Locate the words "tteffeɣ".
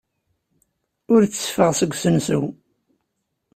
1.25-1.71